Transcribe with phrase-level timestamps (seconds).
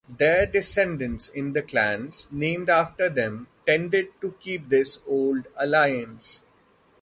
[0.09, 6.41] Their descendants in the clans named after them tended to keep this old alliance.